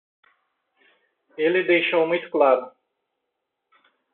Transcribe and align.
Ele 1.37 1.61
deixou 1.63 2.07
muito 2.07 2.27
claro 2.31 2.71